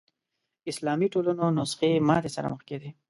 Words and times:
اسلامي 0.71 1.07
ټولنو 1.13 1.45
نسخې 1.57 1.91
ماتې 2.07 2.29
سره 2.35 2.47
مخ 2.53 2.61
کېدې 2.69 2.89